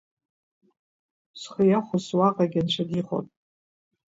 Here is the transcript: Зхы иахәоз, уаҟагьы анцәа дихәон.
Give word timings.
Зхы 1.39 1.63
иахәоз, 1.67 2.05
уаҟагьы 2.17 2.59
анцәа 2.61 2.83
дихәон. 2.89 3.25